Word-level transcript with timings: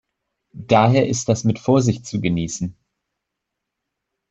Daher 0.55 1.07
ist 1.07 1.29
das 1.29 1.43
mit 1.43 1.59
Vorsicht 1.59 2.07
zu 2.07 2.19
genießen. 2.21 2.75